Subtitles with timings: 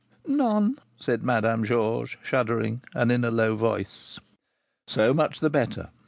[0.25, 4.19] "None," said Madame Georges, shuddering, and in a low voice.
[4.87, 5.91] "So much the better!